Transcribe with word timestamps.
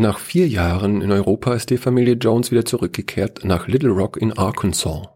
Nach 0.00 0.18
vier 0.18 0.48
Jahren 0.48 1.02
in 1.02 1.12
Europa 1.12 1.52
ist 1.52 1.68
die 1.68 1.76
Familie 1.76 2.14
Jones 2.14 2.50
wieder 2.50 2.64
zurückgekehrt 2.64 3.44
nach 3.44 3.68
Little 3.68 3.90
Rock 3.90 4.16
in 4.16 4.32
Arkansas. 4.32 5.08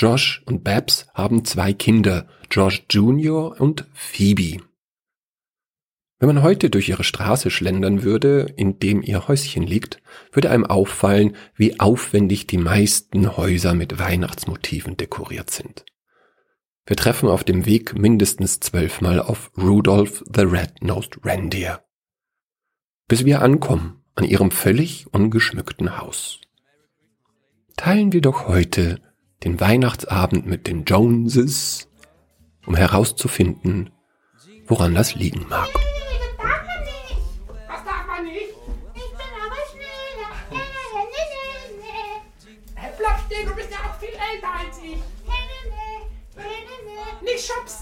Josh 0.00 0.42
und 0.46 0.64
Babs 0.64 1.06
haben 1.12 1.44
zwei 1.44 1.74
Kinder, 1.74 2.26
Josh 2.50 2.86
Jr. 2.88 3.60
und 3.60 3.84
Phoebe. 3.92 4.64
Wenn 6.18 6.28
man 6.28 6.42
heute 6.42 6.70
durch 6.70 6.88
ihre 6.88 7.04
Straße 7.04 7.50
schlendern 7.50 8.04
würde, 8.04 8.54
in 8.56 8.78
dem 8.78 9.02
ihr 9.02 9.28
Häuschen 9.28 9.64
liegt, 9.64 10.00
würde 10.32 10.48
einem 10.48 10.64
auffallen, 10.64 11.36
wie 11.54 11.78
aufwendig 11.78 12.46
die 12.46 12.56
meisten 12.56 13.36
Häuser 13.36 13.74
mit 13.74 13.98
Weihnachtsmotiven 13.98 14.96
dekoriert 14.96 15.50
sind. 15.50 15.84
Wir 16.86 16.96
treffen 16.96 17.28
auf 17.28 17.44
dem 17.44 17.66
Weg 17.66 17.98
mindestens 17.98 18.60
zwölfmal 18.60 19.20
auf 19.20 19.50
Rudolph 19.58 20.24
the 20.34 20.40
Red-Nosed 20.40 21.18
Reindeer. 21.22 21.84
Bis 23.08 23.26
wir 23.26 23.42
ankommen 23.42 24.02
an 24.16 24.24
ihrem 24.24 24.50
völlig 24.50 25.06
ungeschmückten 25.12 25.98
Haus. 25.98 26.40
Teilen 27.76 28.12
wir 28.12 28.22
doch 28.22 28.48
heute 28.48 29.00
den 29.44 29.60
Weihnachtsabend 29.60 30.46
mit 30.46 30.66
den 30.66 30.84
Joneses, 30.84 31.88
um 32.66 32.74
herauszufinden, 32.74 33.90
woran 34.66 34.94
das 34.94 35.14
liegen 35.14 35.46
mag. 35.48 35.68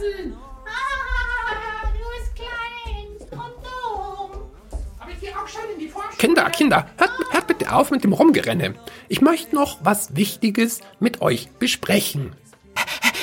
du 0.04 0.53
Kinder, 6.24 6.48
Kinder, 6.48 6.86
hört, 6.96 7.10
hört 7.32 7.46
bitte 7.48 7.70
auf 7.70 7.90
mit 7.90 8.02
dem 8.02 8.14
Rumgerenne. 8.14 8.76
Ich 9.10 9.20
möchte 9.20 9.54
noch 9.54 9.84
was 9.84 10.16
Wichtiges 10.16 10.80
mit 10.98 11.20
euch 11.20 11.50
besprechen. 11.58 12.34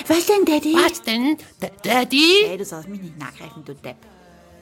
Was 0.08 0.28
denn, 0.28 0.46
Daddy? 0.46 0.76
Was 0.76 1.02
denn, 1.02 1.38
D 1.60 1.72
Daddy? 1.82 2.46
Hey, 2.46 2.58
du 2.60 2.66
sollst 2.66 2.88
mich 2.88 3.02
nicht 3.02 3.18
nachgreifen, 3.18 3.66
du 3.66 3.74
Depp. 3.74 3.96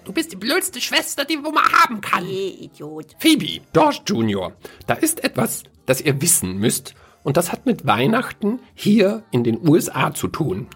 Du 0.05 0.13
bist 0.13 0.31
die 0.31 0.37
blödste 0.37 0.79
Schwester, 0.79 1.25
die 1.25 1.35
man 1.35 1.53
haben 1.57 1.99
kann. 1.99 2.23
Hey, 2.23 2.57
Idiot. 2.61 3.07
Phoebe, 3.19 3.61
George 3.73 3.99
Jr., 4.05 4.53
da 4.87 4.93
ist 4.93 5.21
etwas, 5.25 5.63
das 5.85 5.99
ihr 5.99 6.21
wissen 6.21 6.59
müsst, 6.59 6.95
und 7.23 7.35
das 7.35 7.51
hat 7.51 7.65
mit 7.65 7.85
Weihnachten 7.85 8.61
hier 8.73 9.23
in 9.31 9.43
den 9.43 9.67
USA 9.67 10.13
zu 10.13 10.29
tun. 10.29 10.67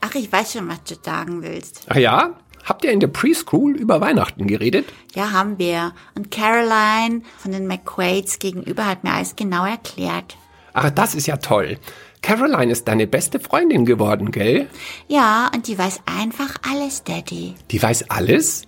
Ach, 0.00 0.14
ich 0.16 0.30
weiß 0.32 0.54
schon, 0.54 0.68
was 0.68 0.82
du 0.82 0.96
sagen 1.00 1.40
willst. 1.42 1.86
Ah 1.88 1.98
ja? 1.98 2.36
Habt 2.66 2.84
ihr 2.84 2.90
in 2.90 2.98
der 2.98 3.06
Preschool 3.06 3.76
über 3.76 4.00
Weihnachten 4.00 4.48
geredet? 4.48 4.86
Ja, 5.14 5.30
haben 5.30 5.56
wir. 5.58 5.94
Und 6.16 6.32
Caroline 6.32 7.22
von 7.38 7.52
den 7.52 7.68
McQuaids 7.68 8.40
gegenüber 8.40 8.86
hat 8.86 9.04
mir 9.04 9.12
alles 9.12 9.36
genau 9.36 9.64
erklärt. 9.64 10.36
Ach, 10.72 10.90
das 10.90 11.14
ist 11.14 11.26
ja 11.26 11.36
toll. 11.36 11.78
Caroline 12.22 12.72
ist 12.72 12.88
deine 12.88 13.06
beste 13.06 13.38
Freundin 13.38 13.84
geworden, 13.84 14.32
gell? 14.32 14.68
Ja, 15.06 15.48
und 15.54 15.68
die 15.68 15.78
weiß 15.78 16.00
einfach 16.06 16.56
alles, 16.68 17.04
Daddy. 17.04 17.54
Die 17.70 17.80
weiß 17.80 18.10
alles? 18.10 18.64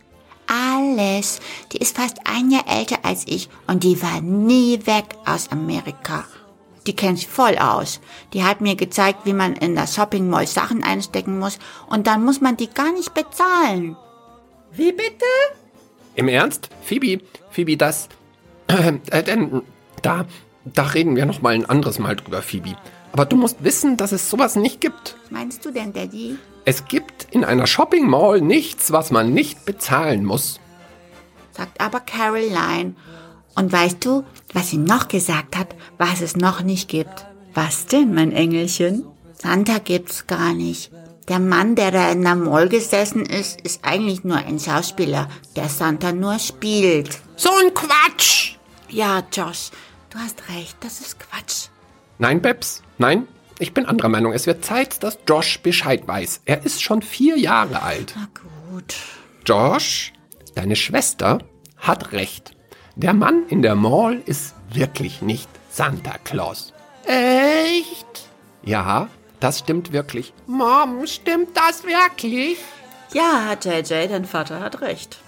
Alles. 0.47 1.41
Die 1.73 1.79
ist 1.79 1.97
fast 1.97 2.19
ein 2.25 2.53
Jahr 2.53 2.65
älter 2.69 2.99
als 3.03 3.25
ich 3.27 3.49
und 3.67 3.83
die 3.83 4.01
war 4.01 4.21
nie 4.21 4.87
weg 4.87 5.07
aus 5.27 5.51
Amerika. 5.51 6.25
Die 6.89 6.97
kennt 6.97 7.19
sich 7.19 7.29
voll 7.29 7.59
aus. 7.59 8.01
Die 8.33 8.45
hat 8.45 8.63
mir 8.63 8.75
gezeigt, 8.75 9.27
wie 9.27 9.35
man 9.35 9.55
in 9.57 9.75
der 9.75 9.87
Shopping 9.87 10.31
Mall 10.31 10.47
Sachen 10.47 10.83
einstecken 10.83 11.39
muss 11.39 11.59
und 11.87 12.07
dann 12.07 12.25
muss 12.25 12.41
man 12.41 12.57
die 12.57 12.71
gar 12.71 12.91
nicht 12.93 13.13
bezahlen. 13.13 13.95
Wie 14.73 14.93
bitte? 14.93 15.27
Im 16.15 16.29
Ernst? 16.29 16.71
Phoebe, 16.83 17.23
Phoebe, 17.51 17.77
das... 17.77 18.09
Äh, 18.69 18.99
äh, 19.11 19.23
denn 19.23 19.63
da, 20.03 20.27
da 20.65 20.83
reden 20.83 21.17
wir 21.17 21.25
noch 21.25 21.41
mal 21.41 21.55
ein 21.55 21.65
anderes 21.65 21.99
Mal 21.99 22.17
drüber, 22.17 22.43
Phoebe. 22.43 22.77
Aber 23.13 23.25
du 23.25 23.37
musst 23.37 23.65
wissen, 23.65 23.97
dass 23.97 24.13
es 24.13 24.29
sowas 24.29 24.57
nicht 24.57 24.83
gibt. 24.83 25.17
Was 25.23 25.31
meinst 25.31 25.65
du 25.65 25.71
denn, 25.71 25.95
Daddy? 25.95 26.37
Es 26.67 26.85
gibt 26.87 27.29
in 27.31 27.45
einer 27.45 27.67
Shopping 27.67 28.09
Mall 28.09 28.43
nichts, 28.43 28.93
was 28.93 29.11
man 29.11 29.33
nicht 29.33 29.65
bezahlen 29.65 30.25
muss. 30.25 30.61
Sagt 31.53 31.81
aber 31.81 32.01
Caroline. 32.01 32.95
Und 33.59 33.73
weißt 33.73 34.05
du, 34.05 34.25
was 34.53 34.71
sie 34.71 34.77
noch 34.79 35.09
gesagt 35.09 35.57
hat, 35.57 35.75
was 35.99 36.21
es 36.21 36.37
noch 36.37 36.63
nicht 36.63 36.89
gibt? 36.89 37.27
Was 37.55 37.87
denn, 37.87 38.15
mein 38.15 38.31
Engelchen? 38.31 39.05
Santa 39.33 39.79
gibt's 39.79 40.29
gar 40.29 40.55
nicht. 40.55 40.93
Der 41.27 41.41
Mann, 41.41 41.75
der 41.75 41.91
da 41.91 42.09
in 42.13 42.23
der 42.23 42.37
Mall 42.37 42.69
gesessen 42.69 43.27
ist, 43.27 43.61
ist 43.63 43.81
eigentlich 43.83 44.23
nur 44.23 44.37
ein 44.37 44.61
Schauspieler, 44.61 45.29
der 45.57 45.69
Santa 45.69 46.13
nur 46.13 46.39
spielt. 46.39 47.19
So 47.35 47.51
ein 47.51 47.75
Quatsch. 47.75 48.55
Ja, 48.91 49.25
Josh, 49.33 49.71
du 50.11 50.19
hast 50.21 50.41
recht, 50.51 50.77
das 50.79 51.01
ist 51.01 51.19
Quatsch. 51.19 51.67
Nein, 52.19 52.41
Babs, 52.41 52.85
nein. 52.97 53.27
Ich 53.59 53.75
bin 53.75 53.87
anderer 53.87 54.09
Meinung. 54.09 54.33
Es 54.35 54.47
wird 54.47 54.65
Zeit, 54.65 55.03
dass 55.03 55.19
Josh 55.29 55.59
Bescheid 55.63 56.07
weiß. 56.07 56.43
Er 56.45 56.65
ist 56.65 56.81
schon 56.81 57.03
vier 57.03 57.37
Jahre 57.37 57.83
alt. 57.83 58.15
Na 58.15 58.29
gut. 58.73 58.95
Josh, 59.45 60.13
deine 60.55 60.77
Schwester 60.77 61.39
hat 61.77 62.13
recht. 62.13 62.53
Der 62.99 63.15
Mann 63.15 63.47
in 63.49 63.63
der 63.63 63.77
Mall 63.77 64.21
ist 64.27 64.57
wirklich 64.73 65.23
nicht 65.23 65.49
Santa 65.71 66.19
Claus. 66.25 66.73
Echt? 67.05 68.29
Ja, 68.65 69.09
das 69.39 69.61
stimmt 69.61 69.93
wirklich. 69.93 70.33
Mom, 70.49 71.07
stimmt 71.07 71.57
das 71.57 71.85
wirklich? 71.85 72.59
Ja, 73.13 73.53
JJ, 73.63 74.09
dein 74.09 74.25
Vater 74.25 74.59
hat 74.59 74.81
recht. 74.81 75.19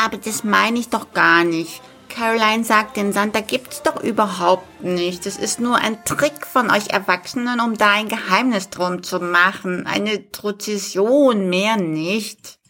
Aber 0.00 0.18
das 0.18 0.44
meine 0.44 0.78
ich 0.78 0.88
doch 0.88 1.12
gar 1.14 1.42
nicht. 1.42 1.82
Caroline 2.08 2.62
sagt, 2.62 2.96
den 2.96 3.12
Santa 3.12 3.40
gibt's 3.40 3.82
doch 3.82 4.04
überhaupt 4.04 4.84
nicht. 4.84 5.26
Das 5.26 5.36
ist 5.36 5.58
nur 5.58 5.74
ein 5.74 6.04
Trick 6.04 6.46
von 6.46 6.70
euch 6.70 6.90
Erwachsenen, 6.90 7.58
um 7.58 7.76
da 7.76 7.90
ein 7.90 8.08
Geheimnis 8.08 8.70
drum 8.70 9.02
zu 9.02 9.18
machen. 9.18 9.84
Eine 9.88 10.20
Prozession, 10.20 11.50
mehr 11.50 11.76
nicht. 11.76 12.60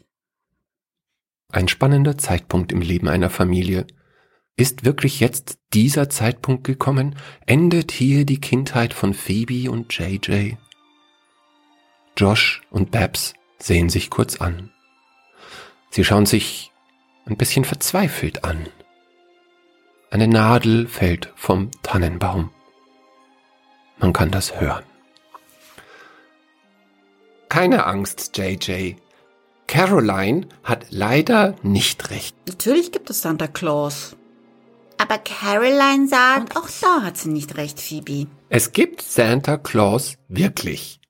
Ein 1.52 1.68
spannender 1.68 2.16
Zeitpunkt 2.16 2.72
im 2.72 2.80
Leben 2.80 3.08
einer 3.08 3.28
Familie. 3.28 3.86
Ist 4.58 4.86
wirklich 4.86 5.20
jetzt 5.20 5.58
dieser 5.74 6.08
Zeitpunkt 6.08 6.64
gekommen? 6.64 7.16
Endet 7.44 7.92
hier 7.92 8.24
die 8.24 8.40
Kindheit 8.40 8.94
von 8.94 9.12
Phoebe 9.12 9.70
und 9.70 9.92
JJ? 9.92 10.54
Josh 12.16 12.62
und 12.70 12.90
Babs 12.90 13.34
sehen 13.58 13.90
sich 13.90 14.08
kurz 14.08 14.40
an. 14.40 14.70
Sie 15.90 16.04
schauen 16.04 16.24
sich 16.24 16.72
ein 17.26 17.36
bisschen 17.36 17.66
verzweifelt 17.66 18.44
an. 18.44 18.66
Eine 20.10 20.26
Nadel 20.26 20.86
fällt 20.88 21.32
vom 21.36 21.70
Tannenbaum. 21.82 22.50
Man 23.98 24.14
kann 24.14 24.30
das 24.30 24.58
hören. 24.58 24.84
Keine 27.50 27.84
Angst, 27.84 28.38
JJ. 28.38 28.94
Caroline 29.66 30.48
hat 30.64 30.86
leider 30.90 31.56
nicht 31.62 32.10
recht. 32.10 32.34
Natürlich 32.46 32.92
gibt 32.92 33.10
es 33.10 33.20
Santa 33.20 33.48
Claus. 33.48 34.16
Aber 34.98 35.18
Caroline 35.18 36.08
sagt, 36.08 36.54
Und 36.54 36.62
auch 36.62 36.68
da 36.80 37.02
hat 37.02 37.16
sie 37.16 37.28
nicht 37.30 37.56
recht, 37.56 37.80
Phoebe. 37.80 38.26
Es 38.48 38.72
gibt 38.72 39.02
Santa 39.02 39.56
Claus 39.56 40.16
wirklich. 40.28 41.00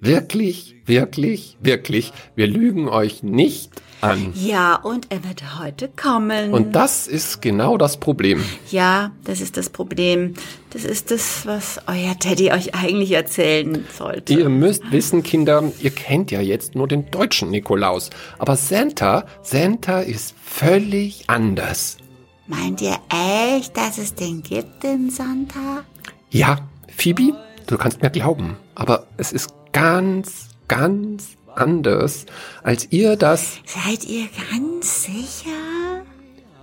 Wirklich, 0.00 0.74
wirklich, 0.84 1.56
wirklich. 1.60 2.12
Wir 2.34 2.48
lügen 2.48 2.88
euch 2.88 3.22
nicht 3.22 3.70
an. 4.00 4.32
Ja, 4.34 4.74
und 4.74 5.06
er 5.10 5.22
wird 5.22 5.60
heute 5.60 5.88
kommen. 5.88 6.52
Und 6.52 6.74
das 6.74 7.06
ist 7.06 7.40
genau 7.40 7.76
das 7.76 7.98
Problem. 7.98 8.42
ja, 8.70 9.12
das 9.22 9.40
ist 9.40 9.56
das 9.56 9.70
Problem. 9.70 10.34
Das 10.70 10.84
ist 10.84 11.12
das, 11.12 11.46
was 11.46 11.78
euer 11.86 12.18
Teddy 12.18 12.50
euch 12.50 12.74
eigentlich 12.74 13.12
erzählen 13.12 13.84
sollte. 13.96 14.34
Ihr 14.34 14.48
müsst 14.48 14.90
wissen, 14.90 15.22
Kinder, 15.22 15.70
ihr 15.80 15.90
kennt 15.90 16.32
ja 16.32 16.40
jetzt 16.40 16.74
nur 16.74 16.88
den 16.88 17.08
deutschen 17.12 17.50
Nikolaus. 17.50 18.10
Aber 18.40 18.56
Santa, 18.56 19.24
Santa 19.42 20.00
ist 20.00 20.34
völlig 20.42 21.24
anders. 21.28 21.98
Meint 22.46 22.80
ihr 22.80 22.98
echt, 23.10 23.76
dass 23.76 23.98
es 23.98 24.14
den 24.14 24.42
gibt, 24.42 24.82
den 24.82 25.10
Santa? 25.10 25.84
Ja, 26.30 26.58
Phoebe, 26.96 27.34
du 27.66 27.78
kannst 27.78 28.02
mir 28.02 28.10
glauben. 28.10 28.56
Aber 28.74 29.06
es 29.16 29.32
ist 29.32 29.50
ganz, 29.72 30.48
ganz 30.68 31.36
anders, 31.54 32.26
als 32.62 32.88
ihr 32.90 33.16
das... 33.16 33.58
Seid 33.66 34.04
ihr 34.04 34.28
ganz 34.50 35.04
sicher? 35.04 35.50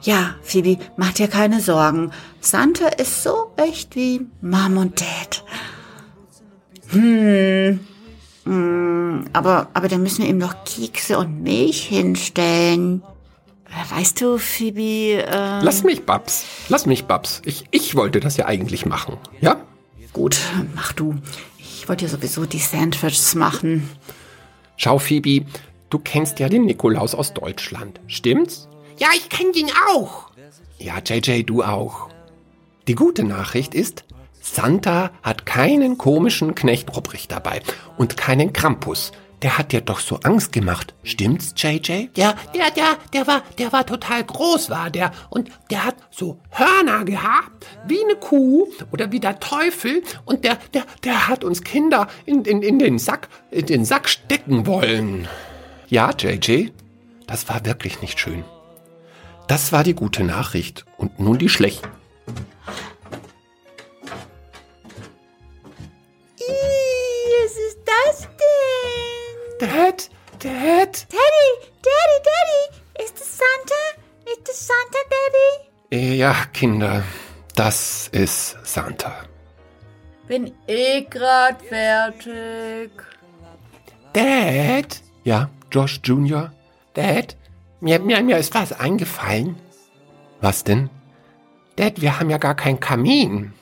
Ja, 0.02 0.36
Phoebe, 0.42 0.78
mach 0.98 1.14
dir 1.14 1.28
keine 1.28 1.60
Sorgen. 1.60 2.12
Santa 2.40 2.88
ist 2.88 3.24
so 3.24 3.52
echt 3.58 3.96
wie 3.96 4.28
Mom 4.42 4.78
und 4.78 5.02
Dad. 5.02 5.44
Hm. 6.88 7.80
Hm, 8.46 9.26
aber, 9.34 9.68
aber 9.74 9.88
da 9.90 9.98
müssen 9.98 10.24
wir 10.24 10.30
ihm 10.30 10.38
noch 10.38 10.64
Kekse 10.64 11.20
und 11.20 11.44
Milch 11.44 11.84
hinstellen. 11.84 13.04
Äh, 13.70 13.96
Weißt 13.96 14.22
du, 14.22 14.38
Phoebe, 14.38 15.24
äh, 15.24 15.62
Lass 15.62 15.84
mich, 15.84 16.06
Babs. 16.06 16.46
Lass 16.70 16.86
mich, 16.86 17.06
Babs. 17.06 17.42
Ich, 17.46 17.66
ich 17.72 17.96
wollte 17.96 18.20
das 18.20 18.38
ja 18.38 18.46
eigentlich 18.46 18.86
machen. 18.86 19.18
Ja? 19.42 19.58
gut, 20.12 20.40
mach 20.76 20.92
du. 20.94 21.16
Ich 21.60 21.88
wollte 21.88 22.06
ja 22.06 22.12
sowieso 22.12 22.46
die 22.46 22.60
Sandwiches 22.60 23.36
machen. 23.36 23.90
Schau, 24.76 24.98
Phoebe, 24.98 25.46
du 25.90 26.00
kennst 26.00 26.40
ja 26.40 26.50
den 26.50 26.66
Nikolaus 26.66 27.14
aus 27.14 27.34
Deutschland. 27.34 28.00
Stimmt's? 28.08 28.68
Ja, 28.98 29.10
ich 29.16 29.30
kenne 29.30 29.52
ihn 29.56 29.70
auch. 29.94 30.32
Ja, 30.78 30.96
JJ, 31.06 31.44
du 31.44 31.64
auch. 31.64 32.10
Die 32.88 32.96
gute 32.96 33.24
Nachricht 33.24 33.76
ist, 33.76 34.04
Santa 34.42 35.12
hat 35.22 35.46
keinen 35.46 35.98
komischen 35.98 36.56
Knecht 36.56 36.96
Ruprecht 36.96 37.32
dabei 37.32 37.62
und 37.98 38.18
keinen 38.18 38.52
Krampus. 38.52 39.12
Der 39.42 39.58
hat 39.58 39.72
dir 39.72 39.82
doch 39.82 40.00
so 40.02 40.20
Angst 40.24 40.52
gemacht. 40.52 40.94
Stimmt's, 41.04 41.54
JJ? 41.56 42.08
Der, 42.16 42.36
der, 42.54 42.72
der, 42.76 42.98
der 43.14 43.28
war, 43.28 43.44
der 43.58 43.72
war 43.72 43.86
total 43.86 44.24
groß, 44.24 44.70
war 44.70 44.90
der. 44.90 45.12
Und 45.30 45.50
der 45.70 45.86
hat 45.86 45.96
so 46.12 46.40
Hörner 46.50 47.06
gehabt, 47.06 47.66
wie 47.88 48.04
eine 48.04 48.16
Kuh 48.16 48.68
oder 48.92 49.12
wie 49.14 49.22
der 49.22 49.40
Teufel. 49.40 50.04
Und 50.26 50.44
der, 50.44 50.58
der, 50.74 50.84
der 51.06 51.30
hat 51.30 51.46
uns 51.46 51.64
Kinder 51.64 52.08
in, 52.26 52.44
in, 52.44 52.62
in 52.62 52.80
den 52.80 53.00
Sack, 53.00 53.30
in 53.50 53.66
den 53.66 53.86
Sack 53.86 54.10
stecken 54.10 54.66
wollen. 54.66 55.28
Ja, 55.88 56.12
JJ, 56.12 56.72
das 57.26 57.48
war 57.48 57.66
wirklich 57.66 58.02
nicht 58.02 58.20
schön. 58.20 58.44
Das 59.48 59.72
war 59.72 59.84
die 59.84 59.96
gute 59.96 60.24
Nachricht 60.24 60.86
und 60.98 61.20
nun 61.20 61.38
die 61.38 61.50
schlechte. 61.50 61.90
Dad, 70.40 70.54
Dad. 70.54 71.06
Daddy, 71.10 71.50
Daddy, 71.82 72.18
Daddy, 72.24 73.04
ist 73.04 73.18
es 73.20 73.38
Santa? 73.38 74.32
Ist 74.32 74.50
es 74.50 74.68
Santa, 74.68 75.00
Daddy? 75.12 76.18
Ja, 76.18 76.34
Kinder, 76.54 77.04
das 77.56 78.08
ist 78.14 78.58
Santa. 78.64 79.24
Bin 80.28 80.54
eh 80.68 81.02
grad 81.02 81.62
fertig. 81.62 82.92
Dad? 84.14 85.02
Ja, 85.26 85.50
Josh 85.72 86.00
Jr.? 86.04 86.54
Dad, 86.94 87.36
mir, 87.82 88.00
mir, 88.00 88.22
mir 88.24 88.38
ist 88.38 88.56
was 88.56 88.72
eingefallen. 88.72 89.58
Was 90.40 90.64
denn? 90.64 90.90
Dad, 91.76 92.00
wir 92.00 92.18
haben 92.18 92.30
ja 92.30 92.38
gar 92.38 92.56
keinen 92.56 92.80
Kamin. 92.80 93.54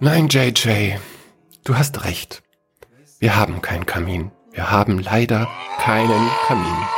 Nein, 0.00 0.28
JJ, 0.28 0.96
du 1.64 1.76
hast 1.78 2.04
recht. 2.04 2.42
Wir 3.20 3.36
haben 3.36 3.62
keinen 3.62 3.86
Kamin. 3.86 4.32
Wir 4.58 4.72
haben 4.72 4.98
leider 4.98 5.46
keinen 5.78 6.30
Kamin. 6.48 6.88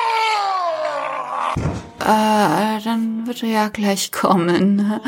Äh, 2.00 2.82
dann 2.82 3.26
wird 3.26 3.42
er 3.42 3.48
ja 3.50 3.68
gleich 3.68 4.10
kommen. 4.12 4.98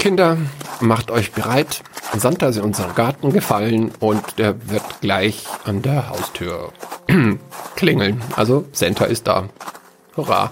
Kinder, 0.00 0.36
macht 0.80 1.12
euch 1.12 1.30
bereit. 1.30 1.84
Santa 2.16 2.48
ist 2.48 2.56
in 2.56 2.64
unseren 2.64 2.96
Garten 2.96 3.32
gefallen 3.32 3.92
und 4.00 4.40
der 4.40 4.68
wird 4.68 5.00
gleich 5.00 5.44
an 5.64 5.82
der 5.82 6.08
Haustür 6.08 6.72
klingeln. 7.76 8.20
Also 8.34 8.64
Santa 8.72 9.04
ist 9.04 9.28
da. 9.28 9.48
Hurra. 10.16 10.50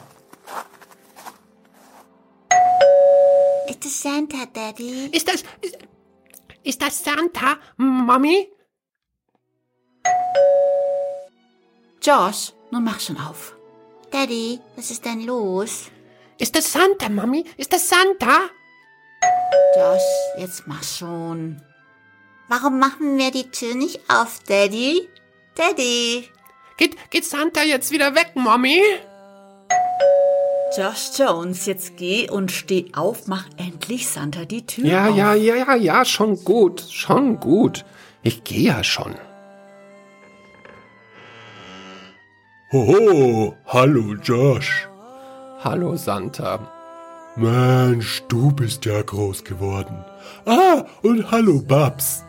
Ist 3.68 3.84
es 3.84 4.02
Santa, 4.02 4.46
Daddy? 4.54 5.08
Ist 5.10 5.26
das, 5.26 5.42
ist, 5.60 5.78
ist 6.64 6.82
das 6.82 7.04
Santa, 7.04 7.58
Mami? 7.76 8.48
Josh, 12.02 12.52
nun 12.70 12.84
mach 12.84 13.00
schon 13.00 13.18
auf. 13.18 13.54
Daddy, 14.10 14.60
was 14.76 14.90
ist 14.90 15.04
denn 15.04 15.22
los? 15.22 15.90
Ist 16.38 16.56
das 16.56 16.72
Santa, 16.72 17.08
Mami? 17.08 17.44
Ist 17.56 17.72
das 17.72 17.88
Santa? 17.88 18.50
Josh, 19.76 20.02
jetzt 20.38 20.66
mach 20.66 20.82
schon. 20.82 21.62
Warum 22.48 22.78
machen 22.78 23.16
wir 23.16 23.30
die 23.30 23.50
Tür 23.50 23.74
nicht 23.74 24.00
auf, 24.08 24.40
Daddy? 24.46 25.08
Daddy. 25.54 26.28
Geht, 26.76 27.10
geht 27.10 27.24
Santa 27.24 27.62
jetzt 27.62 27.90
wieder 27.90 28.14
weg, 28.14 28.32
Mami? 28.34 28.82
Josh 30.76 31.10
Jones, 31.18 31.66
jetzt 31.66 31.96
geh 31.96 32.28
und 32.30 32.50
steh 32.50 32.86
auf, 32.94 33.26
mach 33.28 33.46
endlich 33.56 34.08
Santa 34.08 34.44
die 34.44 34.66
Tür 34.66 34.86
Ja, 34.86 35.08
auf. 35.08 35.16
ja, 35.16 35.34
ja, 35.34 35.54
ja, 35.56 35.74
ja, 35.76 36.04
schon 36.04 36.42
gut, 36.44 36.84
schon 36.90 37.38
gut. 37.38 37.84
Ich 38.22 38.42
gehe 38.44 38.62
ja 38.68 38.82
schon. 38.82 39.14
Hoho, 42.72 43.54
hallo 43.66 44.14
Josh. 44.22 44.88
Hallo 45.62 45.96
Santa. 45.96 46.70
Mensch, 47.36 48.22
du 48.28 48.50
bist 48.52 48.84
ja 48.84 49.00
groß 49.02 49.44
geworden. 49.44 50.04
Ah, 50.44 50.84
und 51.02 51.30
hallo 51.30 51.60
Babs. 51.60 52.24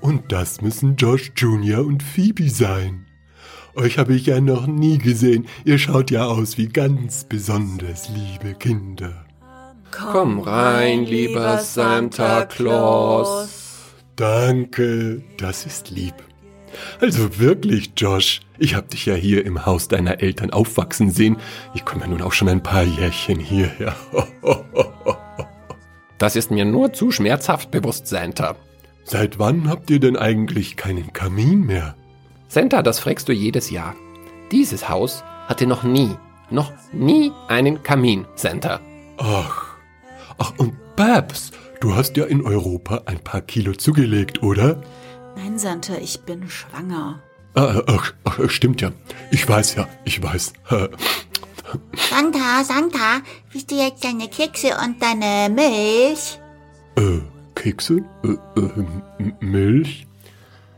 Und 0.00 0.30
das 0.32 0.60
müssen 0.60 0.96
Josh 0.96 1.32
Jr. 1.36 1.84
und 1.86 2.02
Phoebe 2.02 2.50
sein. 2.50 3.06
Euch 3.74 3.98
habe 3.98 4.14
ich 4.14 4.26
ja 4.26 4.40
noch 4.40 4.66
nie 4.66 4.98
gesehen. 4.98 5.46
Ihr 5.64 5.78
schaut 5.78 6.10
ja 6.10 6.26
aus 6.26 6.58
wie 6.58 6.68
ganz 6.68 7.24
besonders 7.24 8.08
liebe 8.08 8.54
Kinder. 8.54 9.24
Komm 9.90 10.40
rein, 10.40 11.04
lieber 11.04 11.58
Santa 11.58 12.44
Claus. 12.44 13.48
Danke, 14.16 15.22
das 15.36 15.64
ist 15.64 15.90
lieb. 15.90 16.14
Also 17.00 17.38
wirklich, 17.38 17.92
Josh, 17.96 18.40
ich 18.58 18.74
hab 18.74 18.90
dich 18.90 19.06
ja 19.06 19.14
hier 19.14 19.46
im 19.46 19.64
Haus 19.64 19.88
deiner 19.88 20.20
Eltern 20.20 20.50
aufwachsen 20.50 21.10
sehen. 21.10 21.36
Ich 21.74 21.84
komme 21.84 22.02
ja 22.02 22.08
nun 22.08 22.22
auch 22.22 22.32
schon 22.32 22.48
ein 22.48 22.62
paar 22.62 22.84
Jährchen 22.84 23.38
hierher. 23.38 23.94
Das 26.18 26.34
ist 26.34 26.50
mir 26.50 26.64
nur 26.64 26.92
zu 26.92 27.12
schmerzhaft 27.12 27.70
bewusst, 27.70 28.08
Santa. 28.08 28.56
Seit 29.04 29.38
wann 29.38 29.70
habt 29.70 29.88
ihr 29.88 30.00
denn 30.00 30.16
eigentlich 30.16 30.76
keinen 30.76 31.12
Kamin 31.12 31.64
mehr? 31.64 31.94
Santa, 32.48 32.82
das 32.82 32.98
fragst 32.98 33.28
du 33.28 33.32
jedes 33.32 33.70
Jahr. 33.70 33.94
Dieses 34.50 34.88
Haus 34.88 35.22
hatte 35.46 35.66
noch 35.66 35.82
nie, 35.82 36.16
noch 36.50 36.72
nie 36.92 37.30
einen 37.46 37.82
Kamin, 37.82 38.26
Santa. 38.34 38.80
Ach, 39.18 39.76
ach 40.38 40.52
und 40.56 40.74
Babs, 40.96 41.52
du 41.80 41.94
hast 41.94 42.16
ja 42.16 42.24
in 42.24 42.42
Europa 42.42 43.02
ein 43.04 43.18
paar 43.18 43.42
Kilo 43.42 43.72
zugelegt, 43.72 44.42
oder? 44.42 44.82
Nein, 45.36 45.58
Santa, 45.58 45.94
ich 46.00 46.20
bin 46.22 46.48
schwanger. 46.48 47.20
Ah, 47.54 47.82
ach, 47.86 48.14
ach, 48.24 48.48
stimmt 48.48 48.80
ja. 48.80 48.92
Ich 49.30 49.46
weiß 49.46 49.74
ja, 49.74 49.86
ich 50.04 50.22
weiß. 50.22 50.54
Santa, 52.10 52.64
Santa, 52.64 53.20
willst 53.52 53.70
du 53.70 53.74
jetzt 53.74 54.02
deine 54.02 54.28
Kekse 54.28 54.68
und 54.82 55.02
deine 55.02 55.52
Milch? 55.52 56.38
Äh, 56.96 57.20
Kekse? 57.54 57.98
Äh, 58.24 58.60
äh, 58.60 59.32
Milch? 59.40 60.07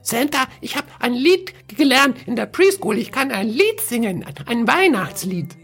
Santa, 0.02 0.46
ich 0.60 0.76
habe 0.76 0.86
ein 0.98 1.14
Lied 1.14 1.54
gelernt 1.68 2.16
in 2.26 2.36
der 2.36 2.46
Preschool. 2.46 2.98
Ich 2.98 3.12
kann 3.12 3.30
ein 3.30 3.48
Lied 3.48 3.80
singen, 3.80 4.24
ein 4.46 4.66
Weihnachtslied. 4.66 5.56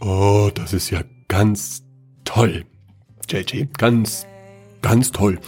Oh, 0.00 0.50
das 0.54 0.72
ist 0.72 0.90
ja 0.90 1.02
ganz 1.28 1.82
toll. 2.24 2.64
JJ, 3.28 3.64
ganz, 3.78 4.26
ganz 4.82 5.12
toll. 5.12 5.38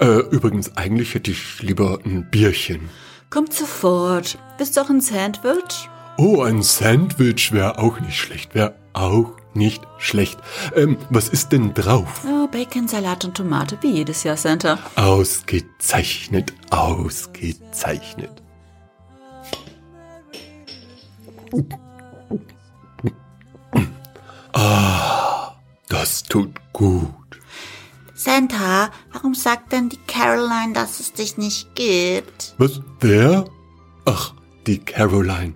Äh, 0.00 0.20
übrigens, 0.30 0.76
eigentlich 0.76 1.14
hätte 1.14 1.30
ich 1.30 1.62
lieber 1.62 2.00
ein 2.04 2.28
Bierchen. 2.30 2.88
Kommt 3.30 3.52
sofort. 3.54 4.38
Bist 4.58 4.76
du 4.76 4.82
auch 4.82 4.90
ein 4.90 5.00
Sandwich? 5.00 5.88
Oh, 6.18 6.42
ein 6.42 6.62
Sandwich 6.62 7.52
wäre 7.52 7.78
auch 7.78 8.00
nicht 8.00 8.16
schlecht. 8.16 8.54
Wäre 8.54 8.76
auch 8.92 9.32
nicht 9.54 9.82
schlecht. 9.98 10.38
Ähm, 10.74 10.96
was 11.10 11.28
ist 11.28 11.52
denn 11.52 11.74
drauf? 11.74 12.22
Oh, 12.26 12.46
Bacon, 12.48 12.88
Salat 12.88 13.24
und 13.24 13.36
Tomate, 13.36 13.78
wie 13.80 13.92
jedes 13.92 14.24
Jahr, 14.24 14.36
Santa. 14.36 14.78
Ausgezeichnet, 14.96 16.52
ausgezeichnet. 16.70 18.42
Ah, 24.52 25.54
das 25.88 26.22
tut 26.22 26.54
gut. 26.72 27.10
Santa, 28.14 28.90
warum 29.12 29.34
sagt 29.34 29.72
denn 29.72 29.88
die 29.88 29.98
Caroline, 30.06 30.72
dass 30.72 31.00
es 31.00 31.12
dich 31.12 31.36
nicht 31.36 31.74
gibt? 31.74 32.54
Was? 32.58 32.80
Wer? 33.00 33.44
Ach, 34.06 34.32
die 34.66 34.78
Caroline. 34.78 35.54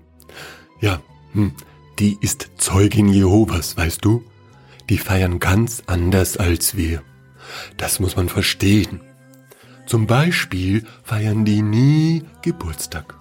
Ja, 0.81 1.01
hm, 1.33 1.53
die 1.99 2.19
ist 2.21 2.51
Zeugin 2.59 3.09
Jehovas, 3.09 3.77
weißt 3.77 4.05
du? 4.05 4.25
Die 4.89 4.99
feiern 4.99 5.39
ganz 5.39 5.83
anders 5.87 6.37
als 6.37 6.77
wir. 6.77 7.03
Das 7.77 8.01
muss 8.01 8.17
man 8.17 8.29
verstehen. 8.29 9.01
Zum 9.87 10.07
Beispiel 10.07 10.87
feiern 11.03 11.45
die 11.45 11.63
nie 11.63 12.25
Geburtstag. 12.43 13.15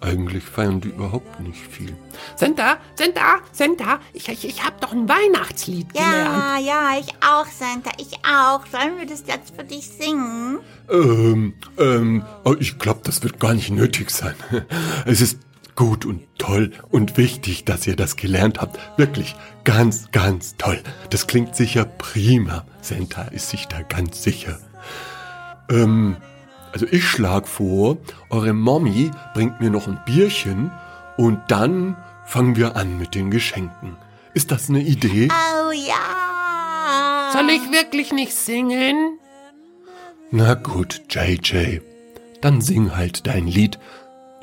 Eigentlich 0.00 0.42
feiern 0.42 0.80
die 0.80 0.88
überhaupt 0.88 1.38
nicht 1.38 1.60
viel. 1.60 1.96
Santa, 2.34 2.78
Santa, 2.96 3.38
Santa, 3.52 4.00
ich, 4.12 4.28
ich, 4.28 4.44
ich 4.44 4.64
habe 4.64 4.74
doch 4.80 4.92
ein 4.92 5.08
Weihnachtslied 5.08 5.92
gelernt. 5.92 6.10
Ja, 6.10 6.58
ja, 6.58 6.98
ich 6.98 7.14
auch, 7.24 7.46
Santa, 7.46 7.90
ich 7.98 8.12
auch. 8.26 8.66
Sollen 8.66 8.98
wir 8.98 9.06
das 9.06 9.22
jetzt 9.28 9.54
für 9.54 9.62
dich 9.62 9.86
singen? 9.86 10.58
Ähm, 10.90 11.54
ähm, 11.78 12.24
oh, 12.42 12.56
ich 12.58 12.80
glaube, 12.80 13.00
das 13.04 13.22
wird 13.22 13.38
gar 13.38 13.54
nicht 13.54 13.70
nötig 13.70 14.10
sein. 14.10 14.34
Es 15.06 15.20
ist 15.20 15.38
gut 15.76 16.04
und 16.04 16.22
toll 16.38 16.72
und 16.90 17.16
wichtig, 17.16 17.64
dass 17.64 17.86
ihr 17.86 17.96
das 17.96 18.16
gelernt 18.16 18.60
habt. 18.60 18.78
Wirklich 18.98 19.34
ganz, 19.64 20.10
ganz 20.12 20.56
toll. 20.56 20.80
Das 21.10 21.26
klingt 21.26 21.56
sicher 21.56 21.84
prima. 21.84 22.64
Santa 22.80 23.22
ist 23.22 23.48
sich 23.50 23.68
da 23.68 23.82
ganz 23.82 24.22
sicher. 24.22 24.58
Ähm, 25.70 26.16
Also 26.72 26.86
ich 26.90 27.04
schlag 27.06 27.46
vor, 27.48 27.98
eure 28.30 28.54
Mommy 28.54 29.10
bringt 29.34 29.60
mir 29.60 29.68
noch 29.70 29.86
ein 29.88 30.00
Bierchen 30.06 30.70
und 31.18 31.38
dann 31.48 31.96
fangen 32.24 32.56
wir 32.56 32.76
an 32.76 32.98
mit 32.98 33.14
den 33.14 33.30
Geschenken. 33.30 33.96
Ist 34.32 34.50
das 34.50 34.70
eine 34.70 34.80
Idee? 34.80 35.28
Oh 35.30 35.70
ja. 35.70 37.30
Soll 37.34 37.50
ich 37.50 37.70
wirklich 37.70 38.12
nicht 38.12 38.34
singen? 38.34 39.18
Na 40.30 40.54
gut, 40.54 41.02
JJ. 41.10 41.80
Dann 42.40 42.62
sing 42.62 42.96
halt 42.96 43.26
dein 43.26 43.46
Lied. 43.46 43.78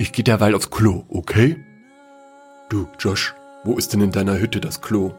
Ich 0.02 0.14
geh 0.14 0.24
derweil 0.24 0.56
aufs 0.56 0.72
Klo, 0.72 1.04
okay? 1.10 1.58
Du, 2.70 2.88
Josh, 3.00 3.36
wo 3.66 3.76
ist 3.76 3.92
denn 3.92 4.00
in 4.00 4.12
deiner 4.12 4.40
Hütte 4.40 4.62
das 4.62 4.80
Klo? 4.80 5.14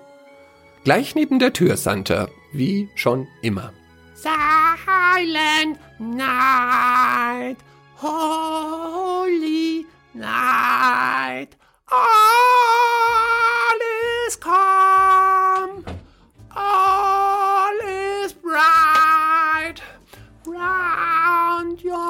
Gleich 0.85 1.15
neben 1.15 1.39
der 1.39 1.53
Tür, 1.53 1.77
Santa, 1.77 2.29
wie 2.55 2.89
schon 2.95 3.29
immer. 3.43 3.75
Silent 4.15 5.79
night, 5.99 7.59
holy 8.01 9.85
night, 10.15 11.59
all 11.89 11.99
is 14.27 14.41
calm, 14.41 15.85
all 16.55 17.77
is 18.25 18.33
bright, 18.33 19.83
round 20.47 21.83
yon 21.83 22.10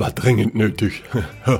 war 0.00 0.10
dringend 0.10 0.54
nötig. 0.54 1.02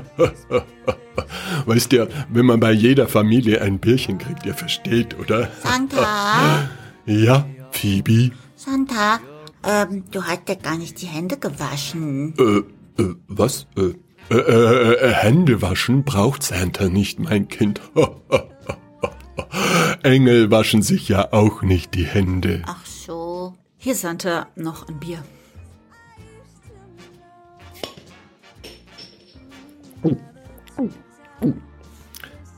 Weißt 1.65 1.93
ja, 1.93 2.07
wenn 2.29 2.45
man 2.45 2.59
bei 2.59 2.71
jeder 2.71 3.07
Familie 3.07 3.61
ein 3.61 3.79
Bierchen 3.79 4.17
kriegt, 4.17 4.45
ihr 4.45 4.55
versteht, 4.55 5.17
oder? 5.19 5.49
Santa, 5.63 6.69
Ja, 7.05 7.45
Phoebe? 7.71 8.31
Santa, 8.55 9.19
ähm, 9.63 10.03
du 10.11 10.23
hast 10.23 10.49
ja 10.49 10.55
gar 10.55 10.77
nicht 10.77 11.01
die 11.01 11.05
Hände 11.05 11.37
gewaschen. 11.37 12.33
Äh, 12.37 13.01
äh, 13.01 13.15
was? 13.27 13.67
Äh, 13.77 13.93
äh, 14.33 14.37
äh, 14.37 14.93
äh, 14.93 15.13
Hände 15.13 15.61
waschen 15.61 16.03
braucht 16.03 16.43
Santa 16.43 16.89
nicht, 16.89 17.19
mein 17.19 17.47
Kind. 17.47 17.81
Engel 20.03 20.49
waschen 20.49 20.81
sich 20.81 21.09
ja 21.09 21.31
auch 21.31 21.61
nicht 21.61 21.93
die 21.93 22.05
Hände. 22.05 22.63
Ach 22.65 22.85
so. 22.85 23.53
Hier, 23.77 23.95
Santa, 23.95 24.47
noch 24.55 24.87
ein 24.87 24.99
Bier. 24.99 25.23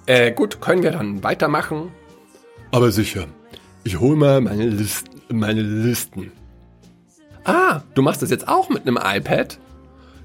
Äh, 0.06 0.32
gut, 0.32 0.60
können 0.62 0.84
wir 0.84 0.92
dann 0.92 1.24
weitermachen? 1.24 1.92
Aber 2.72 2.92
sicher, 2.92 3.28
ich 3.84 4.00
hol 4.00 4.16
mal 4.16 4.42
meine, 4.42 4.68
List, 4.68 5.08
meine 5.30 5.62
Listen. 5.62 6.32
Ah, 7.46 7.82
du 7.94 8.02
machst 8.02 8.22
das 8.22 8.30
jetzt 8.30 8.48
auch 8.48 8.70
mit 8.70 8.88
einem 8.88 8.98
iPad? 8.98 9.60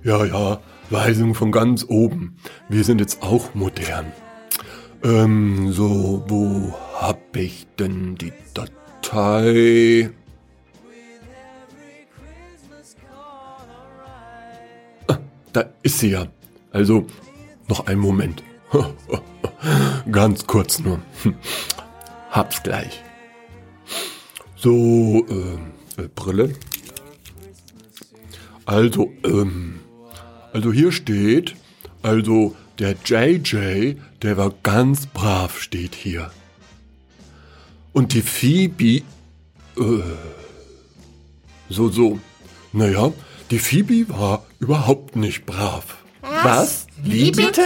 Ja, 0.02 0.24
ja, 0.24 0.60
Weisung 0.90 1.34
von 1.34 1.52
ganz 1.52 1.84
oben. 1.88 2.36
Wir 2.68 2.84
sind 2.84 3.00
jetzt 3.00 3.22
auch 3.22 3.54
modern. 3.54 4.12
Ähm, 5.02 5.72
so, 5.72 6.24
wo 6.26 6.74
hab 6.94 7.36
ich 7.36 7.66
denn 7.78 8.16
die 8.16 8.32
Datei? 8.54 10.10
Ah, 15.06 15.18
da 15.52 15.64
ist 15.82 15.98
sie 15.98 16.10
ja. 16.10 16.26
Also, 16.72 17.06
noch 17.68 17.86
einen 17.86 18.00
Moment. 18.00 18.42
Ganz 20.10 20.46
kurz 20.46 20.78
nur. 20.78 21.00
Hab's 22.30 22.62
gleich. 22.62 23.02
So, 24.56 25.24
ähm, 25.28 25.72
äh, 25.96 26.08
Brille. 26.14 26.54
Also, 28.66 29.12
ähm, 29.24 29.80
also 30.52 30.72
hier 30.72 30.92
steht, 30.92 31.54
also 32.02 32.54
der 32.78 32.96
JJ, 33.04 33.96
der 34.22 34.36
war 34.36 34.52
ganz 34.62 35.06
brav, 35.06 35.60
steht 35.60 35.94
hier. 35.94 36.30
Und 37.92 38.12
die 38.12 38.22
Phoebe, 38.22 39.02
äh, 39.76 40.02
so, 41.68 41.88
so. 41.88 42.20
Naja, 42.72 43.12
die 43.50 43.58
Phoebe 43.58 44.08
war 44.08 44.46
überhaupt 44.58 45.16
nicht 45.16 45.46
brav. 45.46 45.97
Was? 46.42 46.86
Wie 47.02 47.30
bitte? 47.30 47.62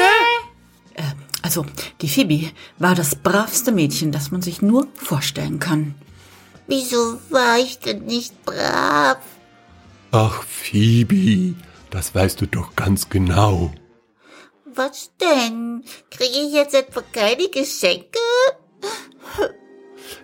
Also, 1.42 1.66
die 2.00 2.08
Phoebe 2.08 2.50
war 2.78 2.94
das 2.94 3.16
bravste 3.16 3.72
Mädchen, 3.72 4.12
das 4.12 4.30
man 4.30 4.42
sich 4.42 4.62
nur 4.62 4.86
vorstellen 4.94 5.58
kann. 5.58 5.94
Wieso 6.68 7.18
war 7.30 7.58
ich 7.58 7.80
denn 7.80 8.04
nicht 8.06 8.44
brav? 8.44 9.18
Ach, 10.12 10.42
Phoebe, 10.44 11.54
das 11.90 12.14
weißt 12.14 12.40
du 12.40 12.46
doch 12.46 12.76
ganz 12.76 13.08
genau. 13.08 13.72
Was 14.74 15.10
denn? 15.20 15.84
Kriege 16.10 16.46
ich 16.46 16.52
jetzt 16.52 16.74
etwa 16.74 17.02
keine 17.12 17.48
Geschenke? 17.48 18.18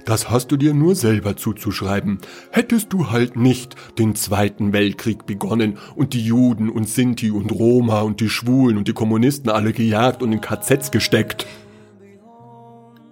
Das 0.04 0.30
hast 0.30 0.50
du 0.50 0.56
dir 0.56 0.74
nur 0.74 0.94
selber 0.94 1.36
zuzuschreiben. 1.36 2.18
Hättest 2.50 2.92
du 2.92 3.10
halt 3.10 3.36
nicht 3.36 3.74
den 3.98 4.14
Zweiten 4.14 4.72
Weltkrieg 4.72 5.26
begonnen 5.26 5.78
und 5.96 6.14
die 6.14 6.24
Juden 6.24 6.70
und 6.70 6.88
Sinti 6.88 7.30
und 7.30 7.52
Roma 7.52 8.00
und 8.00 8.20
die 8.20 8.30
Schwulen 8.30 8.78
und 8.78 8.88
die 8.88 8.94
Kommunisten 8.94 9.50
alle 9.50 9.72
gejagt 9.72 10.22
und 10.22 10.32
in 10.32 10.40
KZs 10.40 10.90
gesteckt. 10.90 11.46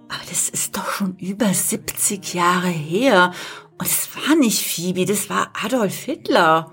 Aber 0.09 0.23
das 0.29 0.49
ist 0.49 0.77
doch 0.77 0.89
schon 0.89 1.15
über 1.17 1.53
70 1.53 2.33
Jahre 2.33 2.69
her. 2.69 3.31
Und 3.77 3.85
es 3.85 4.09
war 4.15 4.35
nicht 4.35 4.65
Phoebe, 4.65 5.05
das 5.05 5.29
war 5.29 5.51
Adolf 5.63 5.95
Hitler. 5.95 6.71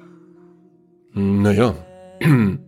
Naja, 1.13 1.75
ähm, 2.21 2.59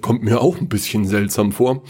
kommt 0.00 0.22
mir 0.22 0.40
auch 0.40 0.58
ein 0.58 0.68
bisschen 0.68 1.06
seltsam 1.06 1.52
vor. 1.52 1.82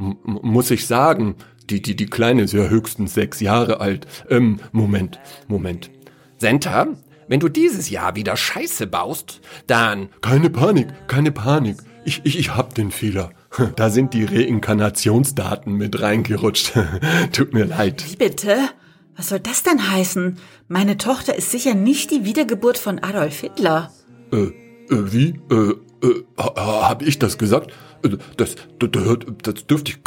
Muss 0.00 0.70
ich 0.70 0.86
sagen, 0.86 1.36
die, 1.68 1.82
die, 1.82 1.94
die 1.94 2.06
Kleine 2.06 2.42
ist 2.42 2.52
ja 2.52 2.68
höchstens 2.68 3.14
sechs 3.14 3.40
Jahre 3.40 3.80
alt. 3.80 4.06
Ähm, 4.28 4.60
Moment, 4.72 5.20
Moment. 5.46 5.90
Senta, 6.38 6.88
wenn 7.28 7.40
du 7.40 7.48
dieses 7.48 7.90
Jahr 7.90 8.16
wieder 8.16 8.36
Scheiße 8.36 8.86
baust, 8.86 9.40
dann 9.66 10.08
Keine 10.20 10.50
Panik, 10.50 10.88
keine 11.06 11.30
Panik. 11.30 11.76
Ich, 12.04 12.22
ich, 12.24 12.38
ich 12.38 12.56
hab 12.56 12.74
den 12.74 12.90
Fehler. 12.90 13.30
Da 13.76 13.90
sind 13.90 14.14
die 14.14 14.24
Reinkarnationsdaten 14.24 15.74
mit 15.74 16.00
reingerutscht. 16.00 16.72
Tut 17.32 17.52
mir 17.52 17.64
leid. 17.64 18.04
Wie 18.08 18.16
bitte? 18.16 18.56
Was 19.16 19.28
soll 19.28 19.40
das 19.40 19.62
denn 19.62 19.90
heißen? 19.90 20.38
Meine 20.68 20.96
Tochter 20.96 21.36
ist 21.36 21.50
sicher 21.50 21.74
nicht 21.74 22.10
die 22.10 22.24
Wiedergeburt 22.24 22.78
von 22.78 23.00
Adolf 23.00 23.40
Hitler. 23.40 23.92
Äh, 24.32 24.36
äh 24.36 24.52
wie? 25.12 25.40
Äh, 25.50 25.74
äh, 26.02 26.22
ha- 26.38 26.88
hab 26.88 27.02
ich 27.02 27.18
das 27.18 27.38
gesagt? 27.38 27.72
Äh, 28.02 28.10
Das, 28.36 28.56
das, 28.78 28.90
das 29.42 29.66
dürfte 29.66 29.92
ich, 29.92 29.98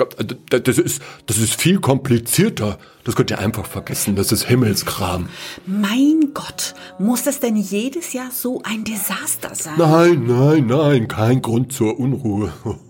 das 0.49 0.77
ist, 0.77 1.01
das 1.27 1.37
ist 1.37 1.59
viel 1.61 1.79
komplizierter. 1.79 2.77
Das 3.03 3.15
könnt 3.15 3.29
ihr 3.31 3.39
einfach 3.39 3.65
vergessen. 3.65 4.15
Das 4.15 4.31
ist 4.31 4.43
Himmelskram. 4.45 5.29
Mein 5.65 6.31
Gott, 6.33 6.73
muss 6.99 7.23
das 7.23 7.39
denn 7.39 7.55
jedes 7.55 8.13
Jahr 8.13 8.31
so 8.31 8.61
ein 8.63 8.83
Desaster 8.83 9.53
sein? 9.53 9.73
Nein, 9.77 10.23
nein, 10.25 10.65
nein, 10.67 11.07
kein 11.07 11.41
Grund 11.41 11.71
zur 11.73 11.99
Unruhe. 11.99 12.51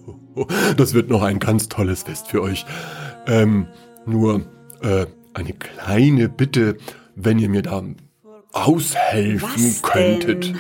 Das 0.78 0.96
wird 0.96 1.10
noch 1.12 1.22
ein 1.22 1.38
ganz 1.38 1.70
tolles 1.70 2.02
Fest 2.02 2.28
für 2.30 2.42
euch. 2.42 2.66
Ähm, 3.28 3.68
nur 4.08 4.42
äh, 4.82 5.06
eine 5.36 5.54
kleine 5.54 6.28
Bitte, 6.28 6.78
wenn 7.16 7.38
ihr 7.38 7.50
mir 7.50 7.62
da 7.62 7.84
aushelfen 8.54 9.50
Was 9.50 9.82
könntet. 9.82 10.46
denn? 10.46 10.60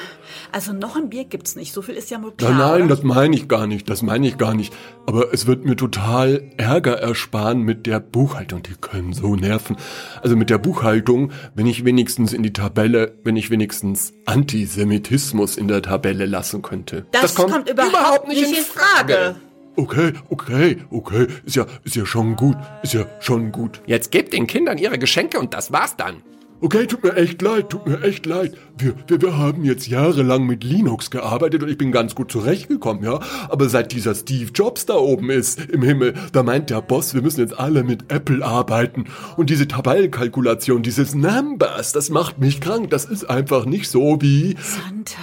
Also 0.51 0.71
noch 0.71 0.95
ein 0.95 1.09
Bier 1.09 1.23
gibt's 1.23 1.55
nicht, 1.55 1.73
so 1.73 1.81
viel 1.81 1.95
ist 1.95 2.11
ja 2.11 2.21
wohl 2.21 2.31
klar. 2.31 2.51
Nein, 2.51 2.79
nein, 2.81 2.87
das 2.87 3.01
meine 3.01 3.35
ich 3.35 3.47
gar 3.47 3.65
nicht, 3.65 3.89
das 3.89 4.03
meine 4.03 4.27
ich 4.27 4.37
gar 4.37 4.53
nicht. 4.53 4.71
Aber 5.07 5.33
es 5.33 5.47
wird 5.47 5.65
mir 5.65 5.75
total 5.75 6.43
Ärger 6.57 6.99
ersparen 6.99 7.61
mit 7.61 7.87
der 7.87 7.99
Buchhaltung. 7.99 8.61
Die 8.61 8.75
können 8.79 9.13
so 9.13 9.35
nerven. 9.35 9.77
Also 10.21 10.35
mit 10.35 10.51
der 10.51 10.59
Buchhaltung, 10.59 11.31
wenn 11.55 11.65
ich 11.65 11.85
wenigstens 11.85 12.33
in 12.33 12.43
die 12.43 12.53
Tabelle, 12.53 13.17
wenn 13.23 13.35
ich 13.35 13.49
wenigstens 13.49 14.13
Antisemitismus 14.25 15.57
in 15.57 15.67
der 15.67 15.81
Tabelle 15.81 16.27
lassen 16.27 16.61
könnte. 16.61 17.05
das, 17.11 17.33
kommt, 17.33 17.69
überhaupt, 17.69 18.27
nicht 18.27 18.43
in 18.43 18.63
Frage. 18.63 19.35
okay, 19.75 20.13
okay, 20.29 20.77
okay, 20.91 21.27
ist 21.45 21.55
ja, 21.55 21.65
ist 21.83 21.95
ja 21.95 22.05
schon 22.05 22.35
gut, 22.35 22.57
ist 22.83 22.93
ja 22.93 23.05
schon 23.19 23.51
gut. 23.51 23.81
Jetzt 23.87 24.11
gebt 24.11 24.33
den 24.33 24.45
Kindern 24.45 24.77
ihre 24.77 24.99
Geschenke 24.99 25.39
und 25.39 25.55
das 25.55 25.71
war's 25.71 25.95
dann. 25.95 26.21
Okay, 26.63 26.87
tut 26.87 27.03
mir 27.03 27.17
echt 27.17 27.41
leid, 27.41 27.69
tut 27.71 27.85
mir 27.85 28.01
echt 28.03 28.25
leid. 28.25 28.55
Wir, 28.77 28.95
wir, 29.07 29.21
wir 29.21 29.37
haben 29.37 29.65
jetzt 29.65 29.87
jahrelang 29.87 30.45
mit 30.45 30.63
Linux 30.63 31.11
gearbeitet 31.11 31.61
und 31.61 31.67
ich 31.67 31.77
bin 31.77 31.91
ganz 31.91 32.15
gut 32.15 32.31
zurechtgekommen, 32.31 33.03
ja. 33.03 33.19
Aber 33.49 33.67
seit 33.67 33.91
dieser 33.91 34.15
Steve 34.15 34.49
Jobs 34.55 34.85
da 34.85 34.93
oben 34.93 35.29
ist 35.29 35.59
im 35.59 35.81
Himmel, 35.81 36.13
da 36.31 36.41
meint 36.41 36.69
der 36.69 36.81
Boss, 36.81 37.13
wir 37.13 37.21
müssen 37.21 37.41
jetzt 37.41 37.59
alle 37.59 37.83
mit 37.83 38.09
Apple 38.09 38.45
arbeiten. 38.45 39.07
Und 39.35 39.49
diese 39.49 39.67
Tabellenkalkulation, 39.67 40.83
dieses 40.83 41.13
Numbers, 41.13 41.91
das 41.91 42.09
macht 42.09 42.39
mich 42.39 42.61
krank. 42.61 42.89
Das 42.91 43.03
ist 43.03 43.29
einfach 43.29 43.65
nicht 43.65 43.89
so 43.89 44.21
wie... 44.21 44.55
Santa, 44.61 45.19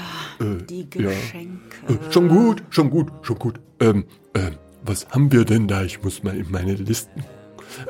die 0.68 0.90
Geschenke. 0.90 1.58
Äh, 1.88 2.12
schon 2.12 2.28
gut, 2.28 2.62
schon 2.68 2.90
gut, 2.90 3.08
schon 3.22 3.38
gut. 3.38 3.60
Ähm, 3.80 4.04
ähm, 4.34 4.56
was 4.84 5.08
haben 5.08 5.32
wir 5.32 5.46
denn 5.46 5.68
da? 5.68 5.84
Ich 5.84 6.02
muss 6.02 6.22
mal 6.22 6.36
in 6.36 6.50
meine 6.50 6.74
Listen. 6.74 7.24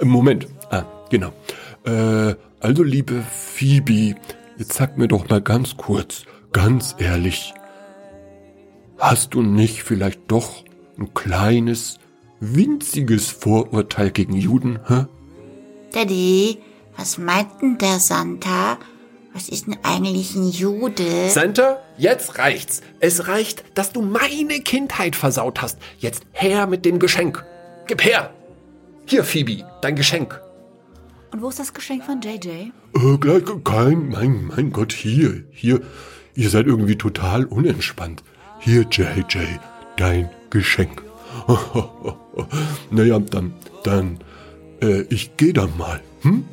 Äh, 0.00 0.04
Moment. 0.04 0.46
Ah, 0.70 0.84
genau. 1.10 1.32
Äh, 1.84 2.36
also, 2.60 2.82
liebe 2.82 3.22
Phoebe, 3.22 4.14
jetzt 4.58 4.74
sag 4.74 4.98
mir 4.98 5.08
doch 5.08 5.28
mal 5.28 5.40
ganz 5.40 5.76
kurz, 5.76 6.24
ganz 6.52 6.94
ehrlich, 6.98 7.54
hast 8.98 9.34
du 9.34 9.42
nicht 9.42 9.82
vielleicht 9.82 10.20
doch 10.28 10.64
ein 10.98 11.14
kleines, 11.14 11.98
winziges 12.40 13.30
Vorurteil 13.30 14.10
gegen 14.10 14.34
Juden, 14.34 14.78
hä? 14.86 15.06
Daddy, 15.92 16.58
was 16.96 17.18
meint 17.18 17.48
denn 17.60 17.78
der 17.78 17.98
Santa? 17.98 18.78
Was 19.32 19.48
ist 19.48 19.66
denn 19.66 19.78
eigentlich 19.82 20.34
ein 20.34 20.50
Jude? 20.50 21.30
Santa, 21.30 21.80
jetzt 21.96 22.38
reicht's. 22.38 22.82
Es 22.98 23.28
reicht, 23.28 23.64
dass 23.74 23.92
du 23.92 24.02
meine 24.02 24.60
Kindheit 24.60 25.14
versaut 25.14 25.62
hast. 25.62 25.78
Jetzt 25.98 26.24
her 26.32 26.66
mit 26.66 26.84
dem 26.84 26.98
Geschenk. 26.98 27.44
Gib 27.86 28.04
her. 28.04 28.34
Hier, 29.06 29.24
Phoebe, 29.24 29.64
dein 29.82 29.94
Geschenk. 29.96 30.40
Und 31.32 31.42
wo 31.42 31.48
ist 31.48 31.58
das 31.58 31.72
Geschenk 31.72 32.04
von 32.04 32.20
JJ? 32.20 32.48
Äh, 32.48 33.18
gleich, 33.20 33.42
kein, 33.64 34.08
mein, 34.08 34.46
mein 34.46 34.72
Gott, 34.72 34.92
hier, 34.92 35.44
hier, 35.50 35.80
ihr 36.34 36.50
seid 36.50 36.66
irgendwie 36.66 36.96
total 36.96 37.44
unentspannt. 37.44 38.22
Hier, 38.58 38.86
JJ, 38.90 39.38
dein 39.96 40.28
Geschenk. 40.50 41.02
naja, 42.90 43.18
dann, 43.18 43.54
dann, 43.84 44.18
äh, 44.82 45.02
ich 45.02 45.36
geh 45.36 45.52
dann 45.52 45.76
mal, 45.78 46.00
hm? 46.22 46.44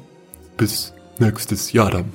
Bis 0.57 0.93
nächstes 1.19 1.71
Jahr 1.73 1.91
dann. 1.91 2.11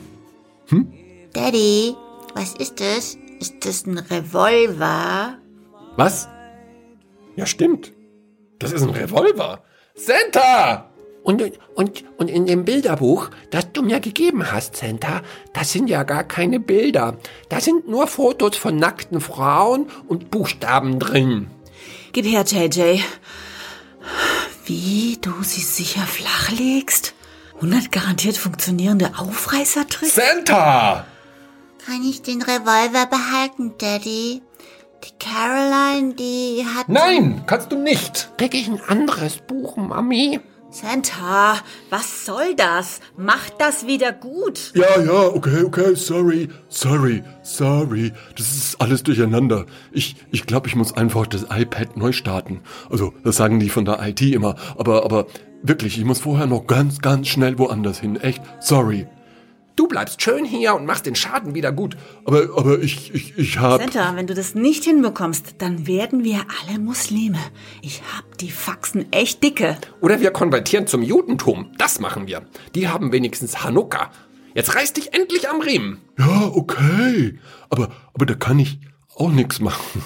Daddy, 1.33 1.95
was 2.35 2.55
ist 2.55 2.81
das? 2.81 3.17
Ist 3.41 3.65
das 3.65 3.87
ein 3.87 3.99
Revolver? 3.99 5.39
Was? 5.97 6.29
Ja, 7.37 7.47
stimmt. 7.47 7.93
Das 8.59 8.73
ist 8.73 8.83
ein 8.83 8.91
Revolver. 8.91 9.63
Santa! 9.95 10.92
Und, 11.23 11.43
und, 11.75 12.05
und 12.17 12.29
in 12.29 12.47
dem 12.47 12.65
Bilderbuch, 12.65 13.31
das 13.51 13.73
du 13.73 13.83
mir 13.83 14.01
gegeben 14.01 14.51
hast, 14.51 14.77
Santa, 14.77 15.23
das 15.53 15.71
sind 15.71 15.89
ja 15.89 16.03
gar 16.03 16.25
keine 16.25 16.59
Bilder. 16.59 17.17
Da 17.49 17.61
sind 17.61 17.89
nur 17.89 18.09
Fotos 18.09 18.57
von 18.57 18.77
nackten 18.77 19.21
Frauen 19.21 19.87
und 20.09 20.31
Buchstaben 20.31 20.99
drin. 20.99 21.49
Gib 22.13 22.27
her, 22.27 22.45
JJ. 22.45 23.01
Wie 24.67 25.19
du 25.21 25.33
sie 25.43 25.61
sicher 25.61 26.03
flachlegst? 26.03 27.15
100 27.57 27.93
garantiert 27.93 28.37
funktionierende 28.37 29.13
Aufreißertricks? 29.17 30.17
Santa! 30.17 31.07
Kann 31.87 32.03
ich 32.03 32.23
den 32.23 32.43
Revolver 32.43 33.07
behalten, 33.07 33.75
Daddy? 33.79 34.43
Die 35.05 35.19
Caroline, 35.19 36.15
die 36.15 36.65
hat... 36.77 36.89
Nein, 36.89 37.45
kannst 37.47 37.71
du 37.71 37.79
nicht. 37.79 38.31
Krieg 38.37 38.55
ich 38.55 38.69
ein 38.69 38.81
anderes 38.89 39.39
Buch, 39.39 39.77
Mami? 39.77 40.41
Santa, 40.73 41.59
was 41.91 42.25
soll 42.25 42.55
das? 42.57 43.01
Mach 43.19 43.51
das 43.51 43.87
wieder 43.87 44.11
gut. 44.11 44.73
Ja, 44.75 45.03
ja, 45.03 45.27
okay, 45.27 45.65
okay, 45.65 45.95
sorry, 45.95 46.49
sorry, 46.71 47.23
sorry. 47.43 48.11
Das 48.39 48.51
ist 48.53 48.81
alles 48.81 49.03
durcheinander. 49.03 49.67
Ich, 49.93 50.17
ich 50.31 50.47
glaube, 50.47 50.69
ich 50.69 50.75
muss 50.75 50.97
einfach 50.97 51.27
das 51.27 51.47
iPad 51.51 51.99
neu 51.99 52.13
starten. 52.13 52.63
Also, 52.89 53.13
das 53.23 53.37
sagen 53.37 53.61
die 53.61 53.69
von 53.69 53.85
der 53.85 54.01
IT 54.03 54.23
immer. 54.23 54.57
Aber, 54.79 55.05
aber 55.05 55.27
wirklich, 55.63 55.99
ich 55.99 56.07
muss 56.07 56.21
vorher 56.21 56.47
noch 56.47 56.67
ganz, 56.67 57.01
ganz 57.01 57.29
schnell 57.29 57.59
woanders 57.59 58.01
hin. 58.01 58.17
Echt, 58.17 58.41
sorry. 58.61 59.07
Du 59.75 59.89
bleibst 59.89 60.21
schön 60.21 60.45
hier 60.45 60.75
und 60.75 60.85
machst 60.85 61.07
den 61.07 61.15
Schaden 61.15 61.55
wieder 61.55 61.73
gut. 61.73 61.97
Aber, 62.25 62.49
aber 62.57 62.81
ich, 62.81 63.15
ich, 63.15 63.39
ich 63.39 63.59
hab... 63.59 63.81
Santa, 63.81 64.15
wenn 64.17 64.27
du 64.27 64.35
das 64.35 64.55
nicht 64.55 64.85
hinbekommst, 64.85 65.57
dann 65.59 65.87
werden 65.87 66.25
wir 66.25 66.45
alle 66.67 66.79
Muslime. 66.79 67.39
Ich 67.81 68.03
hab 68.17 68.37
die 68.39 68.51
Faxen 68.51 69.11
echt 69.13 69.43
dicke. 69.43 69.79
Oder 70.01 70.21
wir 70.21 70.31
konvertieren 70.31 70.87
zum 70.87 71.03
Judentum. 71.03 71.73
Das 71.79 72.01
machen 72.01 72.27
wir. 72.27 72.43
Die 72.75 72.89
haben 72.89 73.13
wenigstens 73.13 73.65
Hanukkah. 73.65 74.11
Jetzt 74.55 74.75
reiß 74.75 74.93
dich 74.93 75.15
endlich 75.15 75.49
am 75.49 75.61
Riemen. 75.61 75.99
Ja, 76.19 76.51
okay. 76.53 77.39
Aber, 77.71 77.91
aber 78.13 78.27
da 78.27 78.35
kann 78.35 78.59
ich 78.59 78.81
auch 79.15 79.31
nichts 79.31 79.61
machen. 79.61 80.03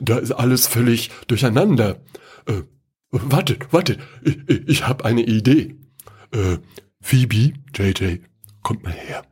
Da 0.00 0.18
ist 0.18 0.32
alles 0.32 0.66
völlig 0.66 1.10
durcheinander. 1.26 2.00
Äh, 2.46 2.62
wartet, 3.10 3.72
wartet. 3.72 3.98
Ich, 4.22 4.38
ich, 4.46 4.68
ich 4.68 4.86
habe 4.86 5.04
eine 5.04 5.22
Idee. 5.22 5.76
Äh, 6.32 6.58
Phoebe, 7.00 7.54
JJ, 7.74 8.18
kommt 8.66 8.82
mal 8.82 8.92
her. 8.92 9.22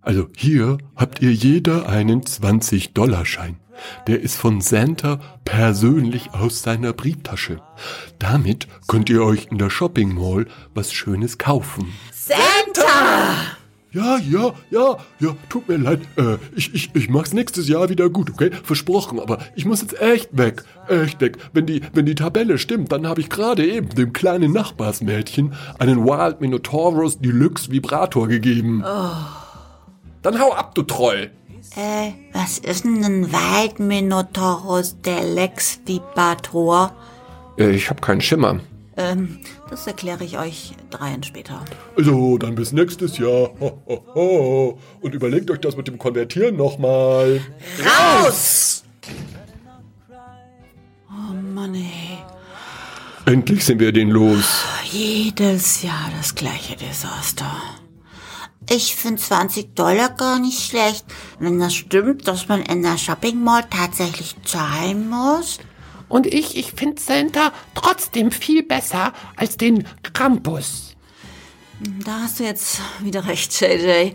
Also 0.00 0.26
hier 0.36 0.78
habt 0.96 1.22
ihr 1.22 1.32
jeder 1.32 1.88
einen 1.88 2.22
20-Dollar-Schein. 2.22 3.60
Der 4.08 4.20
ist 4.20 4.34
von 4.34 4.60
Santa 4.60 5.20
persönlich 5.44 6.34
aus 6.34 6.60
seiner 6.60 6.92
Brieftasche. 6.92 7.62
Damit 8.18 8.66
könnt 8.88 9.08
ihr 9.10 9.22
euch 9.22 9.46
in 9.52 9.58
der 9.58 9.70
Shopping 9.70 10.12
Mall 10.12 10.48
was 10.74 10.92
Schönes 10.92 11.38
kaufen. 11.38 11.92
Santa! 12.10 13.58
Ja, 13.92 14.16
ja, 14.18 14.54
ja, 14.70 14.96
ja, 15.20 15.36
tut 15.50 15.68
mir 15.68 15.76
leid. 15.76 16.00
Äh, 16.16 16.38
ich, 16.56 16.74
ich, 16.74 16.90
ich 16.94 17.10
mach's 17.10 17.34
nächstes 17.34 17.68
Jahr 17.68 17.90
wieder 17.90 18.08
gut, 18.08 18.30
okay? 18.30 18.50
Versprochen, 18.64 19.20
aber 19.20 19.38
ich 19.54 19.66
muss 19.66 19.82
jetzt 19.82 20.00
echt 20.00 20.30
weg. 20.32 20.64
Echt 20.88 21.20
weg. 21.20 21.36
Wenn 21.52 21.66
die, 21.66 21.82
wenn 21.92 22.06
die 22.06 22.14
Tabelle 22.14 22.56
stimmt, 22.56 22.90
dann 22.90 23.06
habe 23.06 23.20
ich 23.20 23.28
gerade 23.28 23.66
eben 23.66 23.90
dem 23.90 24.14
kleinen 24.14 24.52
Nachbarsmädchen 24.52 25.52
einen 25.78 26.04
Wild 26.04 26.40
Minotaurus 26.40 27.18
Deluxe 27.18 27.70
Vibrator 27.70 28.28
gegeben. 28.28 28.82
Dann 30.22 30.40
hau 30.40 30.52
ab, 30.52 30.74
du 30.74 30.82
Troll. 30.82 31.30
Äh, 31.76 32.12
was 32.32 32.58
ist 32.58 32.84
denn 32.84 33.04
ein 33.04 33.32
Waldminotaurus 33.32 34.96
der 35.04 35.22
Lex 35.22 35.80
Vibrator? 35.86 36.92
Äh, 37.58 37.70
Ich 37.70 37.88
hab 37.88 38.02
keinen 38.02 38.20
Schimmer. 38.20 38.60
Ähm, 38.96 39.40
das 39.70 39.86
erkläre 39.86 40.24
ich 40.24 40.38
euch 40.38 40.74
dreien 40.90 41.22
später. 41.22 41.64
Also, 41.96 42.36
dann 42.38 42.54
bis 42.54 42.72
nächstes 42.72 43.18
Jahr. 43.18 43.50
Ho, 43.60 43.82
ho, 43.86 44.04
ho. 44.14 44.78
Und 45.00 45.14
überlegt 45.14 45.50
euch 45.50 45.60
das 45.60 45.76
mit 45.76 45.88
dem 45.88 45.98
Konvertieren 45.98 46.56
nochmal. 46.56 47.40
Raus! 47.80 48.84
Oh 51.08 51.32
Mann, 51.54 51.74
ey. 51.74 52.18
Endlich 53.24 53.64
sind 53.64 53.78
wir 53.80 53.92
den 53.92 54.10
los. 54.10 54.64
Jedes 54.90 55.82
Jahr 55.82 56.10
das 56.18 56.34
gleiche 56.34 56.76
Desaster. 56.76 57.50
Ich 58.68 58.94
finde 58.94 59.20
20 59.20 59.74
Dollar 59.74 60.10
gar 60.10 60.38
nicht 60.38 60.60
schlecht, 60.60 61.04
wenn 61.38 61.58
das 61.58 61.74
stimmt, 61.74 62.28
dass 62.28 62.48
man 62.48 62.62
in 62.62 62.82
der 62.82 62.98
Shopping 62.98 63.42
Mall 63.42 63.64
tatsächlich 63.68 64.36
zahlen 64.44 65.08
muss. 65.08 65.58
Und 66.12 66.26
ich, 66.26 66.58
ich 66.58 66.72
find 66.72 67.00
Santa 67.00 67.54
trotzdem 67.74 68.32
viel 68.32 68.62
besser 68.62 69.14
als 69.34 69.56
den 69.56 69.88
Krampus. 70.12 70.94
Da 72.04 72.20
hast 72.24 72.38
du 72.38 72.44
jetzt 72.44 72.82
wieder 73.00 73.26
recht, 73.26 73.58
JJ. 73.58 73.88
Äh, 73.88 74.12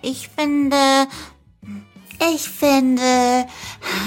Ich 0.00 0.30
finde, 0.34 1.06
ich 2.32 2.48
finde, 2.48 3.46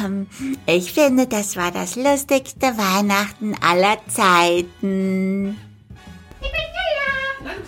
ähm, 0.04 0.26
ich 0.66 0.94
finde, 0.94 1.28
das 1.28 1.56
war 1.58 1.70
das 1.70 1.96
lustigste 1.96 2.76
Weihnachten 2.76 3.56
aller 3.62 4.00
Zeiten. 4.08 5.60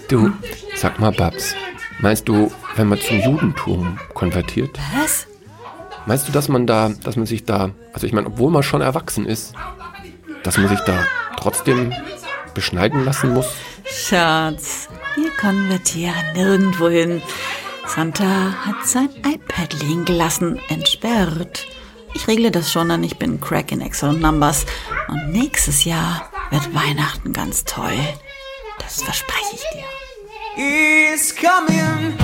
Du, 0.10 0.32
sag 0.76 1.00
mal, 1.00 1.12
Babs, 1.12 1.54
meinst 2.00 2.28
du, 2.28 2.52
wenn 2.76 2.88
man 2.88 3.00
zum 3.00 3.22
Judentum 3.22 4.00
konvertiert, 4.16 4.80
Was? 5.00 5.28
Meinst 6.06 6.28
du, 6.28 6.32
dass 6.32 6.48
man 6.48 6.68
da, 6.68 6.90
dass 7.04 7.16
man 7.16 7.26
sich 7.26 7.46
da, 7.46 7.72
also 7.94 8.08
ich 8.08 8.14
meine, 8.14 8.28
obwohl 8.28 8.52
man 8.52 8.64
schon 8.64 8.82
erwachsen 8.82 9.26
ist, 9.26 9.54
dass 10.44 10.58
man 10.58 10.68
sich 10.68 10.80
da 10.82 11.06
trotzdem 11.38 11.94
beschneiden 12.54 13.04
lassen 13.06 13.34
muss? 13.34 13.48
Schatz, 13.86 14.90
wir 15.16 15.32
konvertieren 15.32 16.34
nirgendwo 16.34 16.90
hin. 16.90 17.22
Santa 17.88 18.54
hat 18.66 18.86
sein 18.86 19.10
iPad 19.18 19.74
liegen 19.82 20.06
gelassen, 20.06 20.60
entsperrt. 20.70 21.68
Ich 22.14 22.28
regle 22.28 22.50
das 22.50 22.72
schon, 22.72 22.90
denn 22.90 23.04
ich 23.04 23.18
bin 23.18 23.42
Crack 23.42 23.72
in 23.72 23.82
Excel 23.82 24.10
und 24.10 24.22
Numbers. 24.22 24.66
Und 25.08 25.32
nächstes 25.32 25.84
Jahr 25.84 26.30
wird 26.50 26.74
Weihnachten 26.74 27.34
ganz 27.34 27.66
toll. 27.66 28.00
Das 28.80 29.02
verspreche 29.02 29.56
ich 29.56 29.64
dir. 29.74 29.86
is 30.58 31.34
coming 31.34 32.15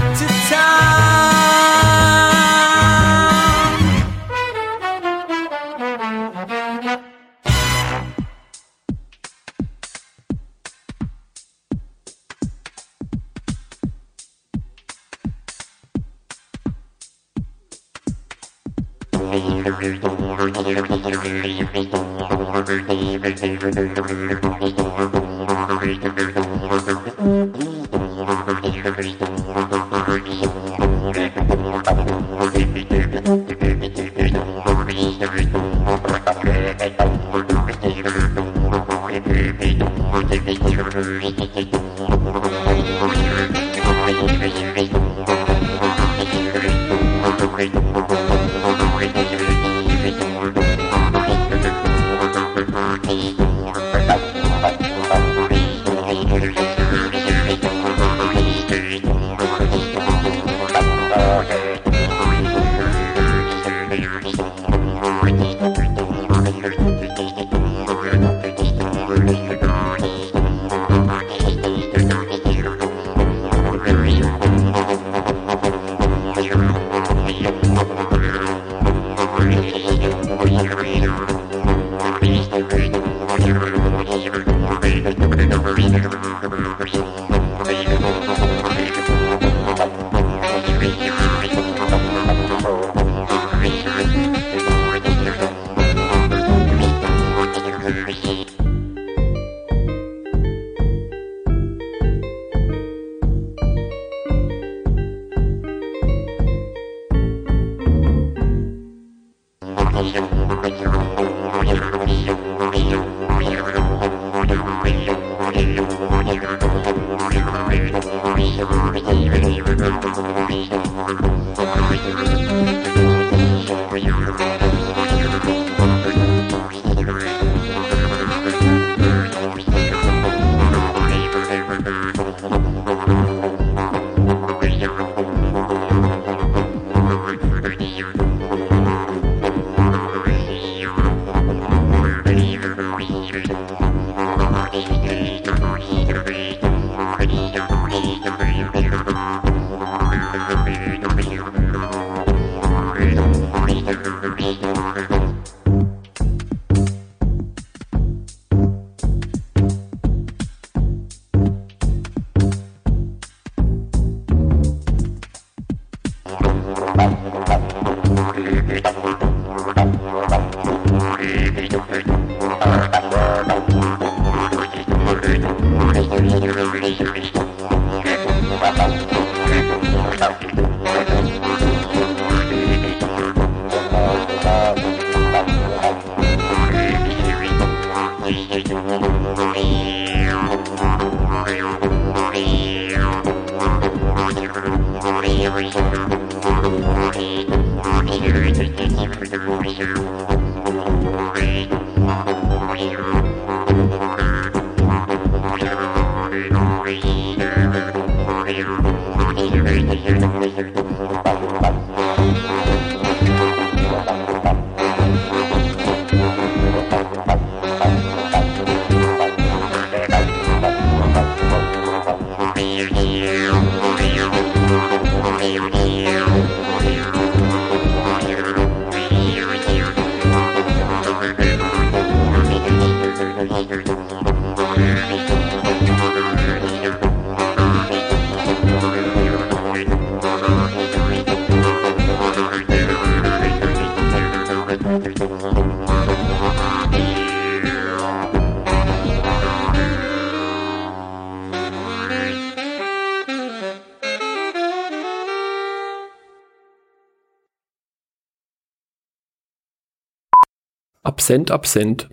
Absent, 261.22 261.52
Absent. 261.52 262.10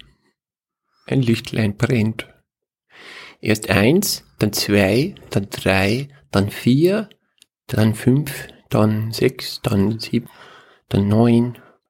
Ein 1.07 1.23
Lichtlein 1.23 1.79
brennt. 1.79 2.29
Erst 3.41 3.71
eins, 3.71 4.27
dann 4.39 4.53
zwei, 4.53 5.15
dann 5.31 5.49
drei, 5.49 6.11
dann 6.31 6.51
vier, 6.51 7.09
dann 7.69 7.95
fünf, 7.95 8.49
dann 8.69 9.11
sechs, 9.11 9.63
dann 9.63 9.99
sieben, 9.99 10.29
dann 10.91 11.09
neun, 11.09 11.57